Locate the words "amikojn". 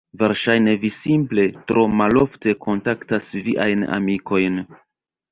3.99-4.57